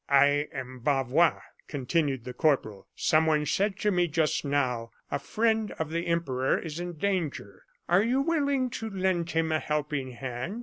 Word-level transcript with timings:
"I 0.09 0.47
am 0.51 0.79
Bavois," 0.79 1.41
continued 1.67 2.23
the 2.23 2.33
corporal. 2.33 2.87
"Someone 2.95 3.45
said 3.45 3.77
to 3.81 3.91
me 3.91 4.07
just 4.07 4.43
now: 4.43 4.89
'A 5.11 5.19
friend 5.19 5.73
of 5.73 5.91
the 5.91 6.07
Emperor 6.07 6.57
is 6.57 6.79
in 6.79 6.93
danger; 6.93 7.65
are 7.87 8.01
you 8.01 8.19
willing 8.21 8.71
to 8.71 8.89
lend 8.89 9.29
him 9.29 9.51
a 9.51 9.59
helping 9.59 10.13
hand? 10.13 10.59